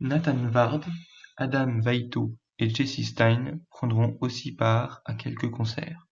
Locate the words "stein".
3.06-3.60